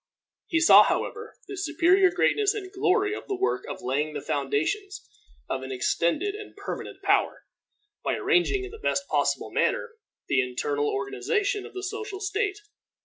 He 0.47 0.59
saw, 0.59 0.81
however, 0.81 1.35
the 1.47 1.55
superior 1.55 2.09
greatness 2.09 2.55
and 2.55 2.71
glory 2.71 3.13
of 3.13 3.27
the 3.27 3.35
work 3.35 3.63
of 3.69 3.83
laying 3.83 4.15
the 4.15 4.19
foundations 4.21 5.07
of 5.47 5.61
an 5.61 5.71
extended 5.71 6.33
and 6.33 6.55
permanent 6.57 7.03
power, 7.03 7.43
by 8.03 8.15
arranging 8.15 8.63
in 8.63 8.71
the 8.71 8.79
best 8.79 9.07
possible 9.07 9.51
manner 9.51 9.91
the 10.27 10.41
internal 10.41 10.87
organization 10.89 11.67
of 11.67 11.75
the 11.75 11.83
social 11.83 12.19
state. 12.19 12.57